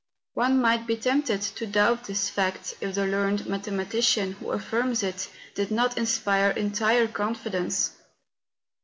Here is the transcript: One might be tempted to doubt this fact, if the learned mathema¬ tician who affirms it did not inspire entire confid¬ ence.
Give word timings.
One 0.33 0.59
might 0.59 0.87
be 0.87 0.97
tempted 0.97 1.43
to 1.43 1.67
doubt 1.67 2.05
this 2.05 2.27
fact, 2.27 2.73
if 2.81 2.95
the 2.95 3.05
learned 3.05 3.41
mathema¬ 3.41 3.85
tician 3.85 4.33
who 4.33 4.49
affirms 4.49 5.03
it 5.03 5.29
did 5.53 5.69
not 5.69 5.95
inspire 5.95 6.49
entire 6.49 7.05
confid¬ 7.07 7.53
ence. 7.53 7.91